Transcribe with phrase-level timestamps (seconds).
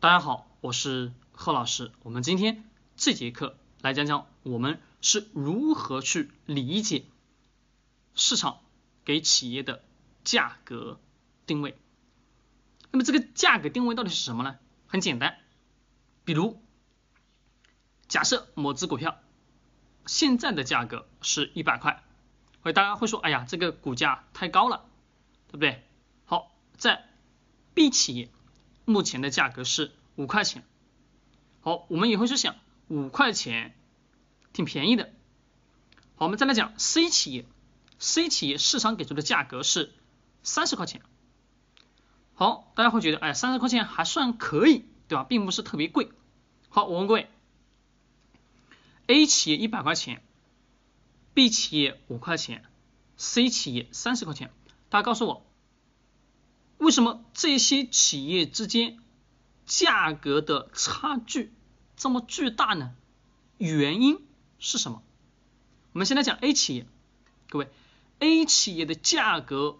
[0.00, 1.92] 大家好，我是贺老师。
[2.02, 2.64] 我们今天
[2.96, 7.04] 这节课来讲讲我们是如何去理解
[8.14, 8.60] 市场
[9.04, 9.84] 给企业的
[10.24, 10.98] 价格
[11.44, 11.76] 定位。
[12.90, 14.56] 那么这个价格定位到底是什么呢？
[14.86, 15.36] 很简单，
[16.24, 16.62] 比如
[18.08, 19.20] 假设某只股票
[20.06, 22.02] 现在的价格是一百块，
[22.62, 24.86] 会大家会说，哎呀，这个股价太高了，
[25.48, 25.86] 对不对？
[26.24, 27.06] 好，在
[27.74, 28.30] B 企业。
[28.90, 30.64] 目前的价格是五块钱，
[31.60, 32.56] 好，我们也会去想
[32.88, 33.74] 五块钱
[34.52, 35.10] 挺便宜的。
[36.16, 37.46] 好，我们再来讲 C 企业
[37.98, 39.92] ，C 企业市场给出的价格是
[40.42, 41.00] 三十块钱。
[42.34, 45.24] 好，大家会觉得，哎，三十块钱还算可以，对吧？
[45.24, 46.10] 并不是特别贵。
[46.68, 47.28] 好，我问各位
[49.06, 50.22] ，A 企业一百块钱
[51.34, 52.64] ，B 企业五块钱
[53.16, 54.50] ，C 企业三十块钱，
[54.88, 55.49] 大家告诉我。
[56.80, 58.98] 为什么这些企业之间
[59.66, 61.52] 价格的差距
[61.94, 62.92] 这么巨大呢？
[63.58, 64.18] 原因
[64.58, 65.02] 是什么？
[65.92, 66.86] 我们先来讲 A 企业，
[67.50, 67.68] 各位
[68.20, 69.78] ，A 企业的价格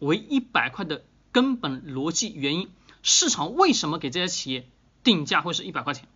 [0.00, 2.68] 为一百块的根本逻辑原因，
[3.04, 4.68] 市场为什么给这些企业
[5.04, 6.08] 定价会是一百块钱？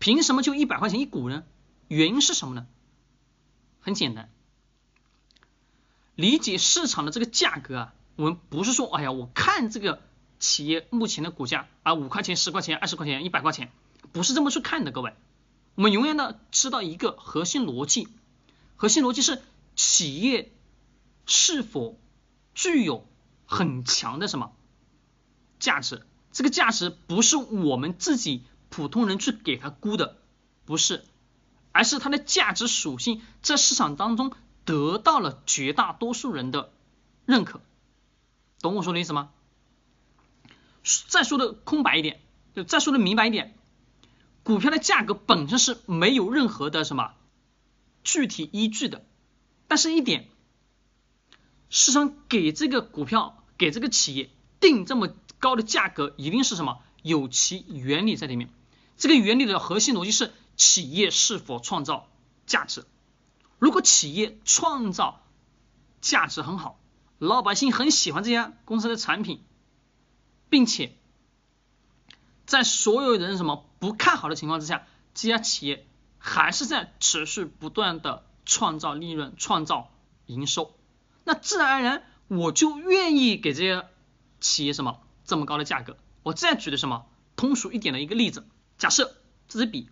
[0.00, 1.44] 凭什么就一百块钱一股呢？
[1.86, 2.66] 原因是什么呢？
[3.78, 4.30] 很简单，
[6.18, 7.94] 理解市场的这个价格啊。
[8.16, 10.02] 我们不是说，哎呀，我看这个
[10.40, 13.70] 企业目前的股价啊，五块钱、十块钱、二十块钱、一百块钱，
[14.10, 15.14] 不是这么去看的，各位。
[15.76, 18.08] 我们永远的知道一个核心逻辑，
[18.74, 19.40] 核心逻辑是
[19.76, 20.52] 企业
[21.26, 22.00] 是否
[22.52, 23.06] 具有
[23.46, 24.50] 很强的什么
[25.60, 26.04] 价值？
[26.32, 30.16] 这个价值不是我们自己普通人去给它估的，
[30.64, 31.04] 不是，
[31.70, 34.32] 而是它的价值属性在市场当中
[34.68, 36.70] 得到了绝大多数人的
[37.24, 37.62] 认可。
[38.60, 39.30] 懂我说的意思吗？
[41.08, 42.20] 再说的空白一点，
[42.54, 43.56] 就再说的明白一点，
[44.42, 47.14] 股票的价格本身是没有任何的什么
[48.04, 49.06] 具体依据的，
[49.68, 50.28] 但是一点，
[51.70, 54.28] 市场给这个股票给这个企业
[54.60, 55.08] 定这么
[55.38, 58.50] 高的价格，一定是什么有其原理在里面。
[58.98, 62.06] 这个原理的核心逻辑是企业是否创造
[62.44, 62.84] 价值。
[63.58, 65.22] 如果企业创造
[66.00, 66.80] 价值很好。
[67.20, 69.42] 老百姓很喜欢这家公司的产品，
[70.48, 70.96] 并且
[72.46, 75.84] 在所有人什么不看好的情况之下，这家企业
[76.18, 79.90] 还是在持续不断的创造利润、创造
[80.26, 80.76] 营收，
[81.24, 83.88] 那自然而然我就愿意给这些
[84.38, 85.98] 企业什么这么高的价格。
[86.22, 88.46] 我再举的什么通俗一点的一个例子，
[88.76, 89.16] 假设
[89.48, 89.90] 这支笔，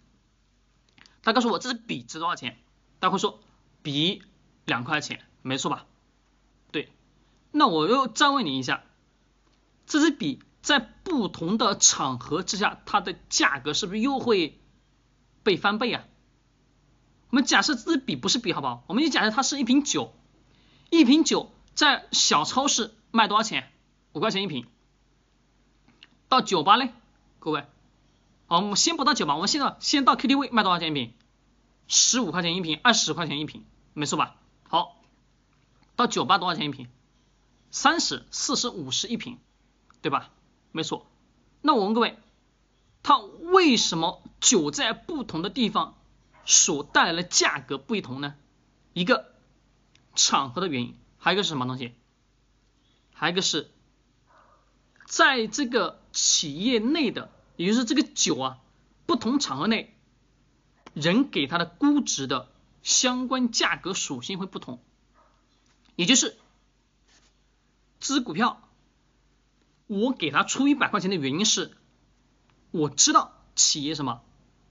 [1.24, 2.56] 他告诉我这支笔值多少钱，
[3.00, 3.40] 大家会说
[3.86, 4.20] 笔
[4.64, 5.86] 两块钱，没错吧？
[6.72, 6.90] 对
[7.52, 8.82] 那我又再问你一下，
[9.86, 14.58] 这支笔在不同的场合之下，它的价格是不是又会
[15.44, 16.02] 被翻倍啊？
[17.30, 18.82] 我们假设这支笔不是笔，好不好？
[18.88, 20.12] 我们就假设它是一瓶酒，
[20.90, 23.70] 一瓶酒在小超市卖多少钱？
[24.14, 24.66] 五块钱一瓶。
[26.28, 26.92] 到酒吧嘞，
[27.38, 27.64] 各位，
[28.48, 31.14] 好，我们先不到酒吧，我们现在先到 KTV 卖多少钱一瓶？
[31.86, 33.64] 十五块钱一瓶，二十块钱一瓶，
[33.98, 34.36] 没错吧？
[34.68, 35.00] 好，
[35.96, 36.86] 到酒吧多少钱一瓶？
[37.70, 39.38] 三十、四十、五十一瓶，
[40.02, 40.30] 对吧？
[40.70, 41.06] 没错。
[41.62, 42.18] 那我问各位，
[43.02, 45.96] 它为什么酒在不同的地方
[46.44, 48.34] 所带来的价格不一同呢？
[48.92, 49.32] 一个
[50.14, 51.94] 场合的原因，还有一个是什么东西？
[53.14, 53.70] 还有一个是
[55.06, 58.58] 在这个企业内的，也就是这个酒啊，
[59.06, 59.96] 不同场合内
[60.92, 62.52] 人给它的估值的
[62.86, 64.80] 相关价格属性会不同，
[65.96, 66.36] 也就是。
[67.98, 68.62] 这只股票，
[69.88, 71.76] 我给他出一百块钱的原因是，
[72.70, 74.22] 我知道企业什么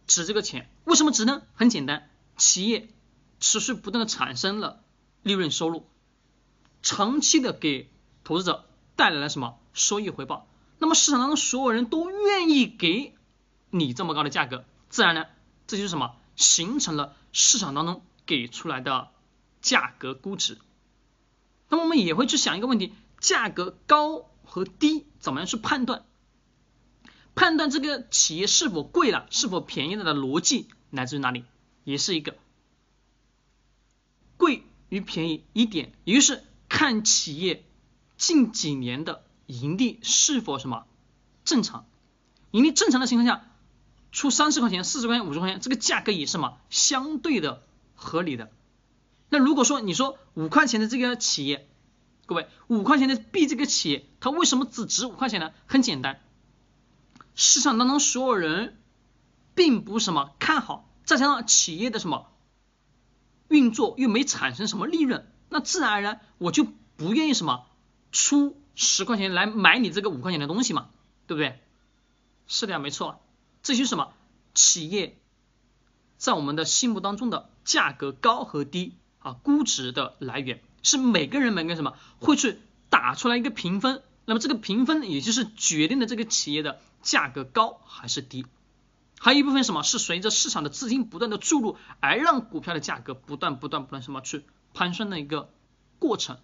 [0.07, 1.41] 值这个钱，为什么值呢？
[1.55, 2.87] 很简单，企业
[3.41, 4.81] 持续不断的产生了
[5.21, 5.85] 利润收入，
[6.81, 7.91] 长期的给
[8.23, 9.59] 投资者带来了什么？
[9.73, 10.47] 收益回报，
[10.79, 13.13] 那么市场当中所有人都愿意给
[13.71, 15.25] 你这么高的价格，自然呢，
[15.67, 16.15] 这就是什么？
[16.37, 19.09] 形成了市场当中给出来的
[19.61, 20.57] 价格估值。
[21.67, 22.93] 那么我们也会去想一个问题。
[23.19, 26.05] 价格高和低怎么样去判断？
[27.33, 31.43] 判断这个企业是否贵了，是否便宜了的逻辑来自于哪里？
[31.83, 32.37] 也是一个
[34.37, 37.65] 贵与便宜一点，也就是看企业
[38.15, 40.85] 近几年的盈利是否什么
[41.43, 41.85] 正常。
[42.51, 43.45] 盈利正常的情况下，
[44.15, 47.61] 出三十块钱、四十块钱、五十块钱，这个价格也是嘛相对的
[47.95, 48.49] 合理的。
[49.27, 51.67] 那如果说你说五块钱的这个企业，
[52.25, 55.51] 各位，五块钱的币这个企业，它为什么只值五块钱呢？
[55.65, 56.21] 很简单，
[57.35, 58.79] 市场当中所有人
[59.53, 62.31] 并不什么看好，再加上企业的什么
[63.49, 66.65] 运作又没产生什么利润，那自然而然我就
[66.95, 67.65] 不愿意什么
[68.13, 70.87] 出十块钱来买你这个五块钱的东西嘛，
[71.27, 71.59] 对不对？
[72.47, 73.19] 是的呀，没错，
[73.65, 74.13] 这些什么
[74.53, 75.17] 企业
[76.17, 82.59] 在我们的心目当中的价格高和低啊，估值的来源是每个人每个什么会去
[82.91, 84.03] 打出来一个评分。
[84.25, 88.45] 那么这个评分也就是决定了这个企业的价格高还是低，
[89.17, 94.45] 还有一部分什么是随着市场的资金不断的注入而让股票的价格不断不断不断什么去
[94.75, 95.49] 攀升的一个
[95.97, 96.37] 过程。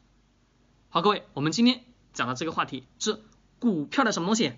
[0.89, 1.83] 好，各位，我们今天
[2.13, 3.21] 讲的这个话题是
[3.59, 4.53] 股票的什么东西？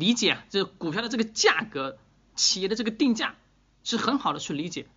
[0.00, 1.98] 理解啊，这股票的这个价格，
[2.34, 3.36] 企业的这个定价
[3.84, 4.88] 是很好的去理解。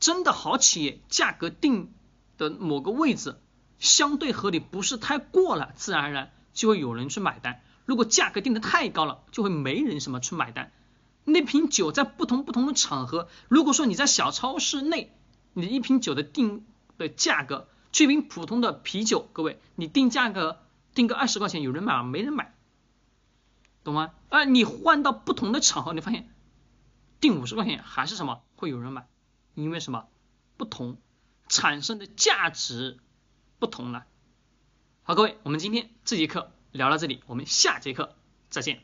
[0.00, 1.92] 真的好企业价格定
[2.38, 3.38] 的某个位置。
[3.80, 7.60] 相对合理，不是太过了，自然而然就会有人去买单。
[7.84, 10.72] 如果价格定的太高了，就会没人什么去买单。
[11.24, 15.12] 那瓶酒在不同不同的场合，如果说你在小超市内，
[15.52, 16.64] 你一瓶酒的定
[16.96, 20.60] 的价格，这瓶普通的啤酒，各位，你定价格
[20.94, 22.04] 定个二十块钱，有人买吗？
[22.04, 22.53] 没人买，
[23.84, 24.12] 懂吗？
[24.30, 26.28] 啊，你换到不同的场合，你发现
[27.20, 29.06] 定五十块钱还是什么会有人买？
[29.54, 30.08] 因为什么？
[30.56, 30.98] 不同
[31.48, 32.98] 产生的价值。
[33.60, 34.04] 不同了。
[35.04, 38.14] 好，各位，我们今天这节课聊到这里，我们下节课
[38.50, 38.82] 再见。